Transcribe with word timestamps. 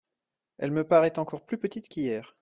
Elle 0.57 0.71
me 0.71 0.83
paraît 0.83 1.19
encore 1.19 1.45
plus 1.45 1.59
petite 1.59 1.87
qu’hier. 1.87 2.35